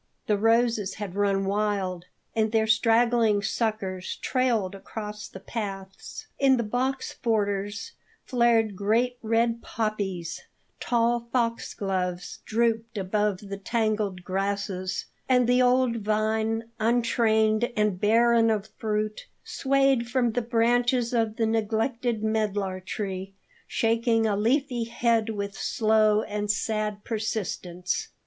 The 0.25 0.35
roses 0.35 0.95
had 0.95 1.13
run 1.13 1.45
wild, 1.45 2.05
and 2.35 2.51
their 2.51 2.65
straggling 2.65 3.43
suckers 3.43 4.15
trailed 4.15 4.73
across 4.73 5.27
the 5.27 5.39
paths; 5.39 6.25
in 6.39 6.57
the 6.57 6.63
box 6.63 7.13
borders 7.21 7.91
flared 8.25 8.75
great 8.75 9.19
red 9.21 9.61
poppies; 9.61 10.41
tall 10.79 11.27
foxgloves 11.31 12.39
drooped 12.45 12.97
above 12.97 13.41
the 13.41 13.57
tangled 13.59 14.23
grasses; 14.23 15.05
and 15.29 15.47
the 15.47 15.61
old 15.61 15.97
vine, 15.97 16.63
untrained 16.79 17.71
and 17.77 18.01
barren 18.01 18.49
of 18.49 18.69
fruit, 18.79 19.27
swayed 19.43 20.09
from 20.09 20.31
the 20.31 20.41
branches 20.41 21.13
of 21.13 21.35
the 21.35 21.45
neglected 21.45 22.23
medlar 22.23 22.79
tree, 22.79 23.35
shaking 23.67 24.25
a 24.25 24.35
leafy 24.35 24.85
head 24.85 25.29
with 25.29 25.55
slow 25.55 26.23
and 26.23 26.49
sad 26.49 27.03
persistence. 27.03 28.07